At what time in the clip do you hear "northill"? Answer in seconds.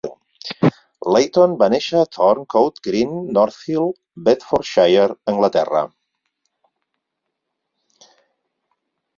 3.37-3.87